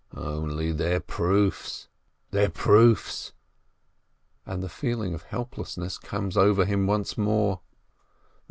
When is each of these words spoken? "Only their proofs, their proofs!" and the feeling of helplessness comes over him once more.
"Only 0.15 0.71
their 0.71 0.99
proofs, 0.99 1.87
their 2.31 2.49
proofs!" 2.49 3.33
and 4.47 4.63
the 4.63 4.67
feeling 4.67 5.13
of 5.13 5.21
helplessness 5.21 5.99
comes 5.99 6.35
over 6.35 6.65
him 6.65 6.87
once 6.87 7.19
more. 7.19 7.61